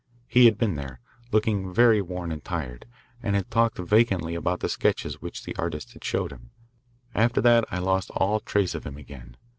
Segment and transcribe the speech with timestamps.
[0.27, 0.99] He had been there,
[1.31, 2.87] looking very worn and tired,
[3.21, 6.49] and had talked vacantly about the sketches which the artist had showed him.
[7.13, 9.37] After that I lost all trace of him again.